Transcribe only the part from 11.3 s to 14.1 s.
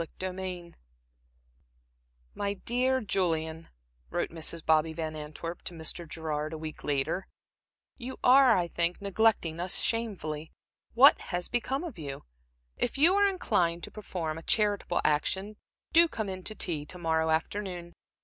become of you? If you are inclined to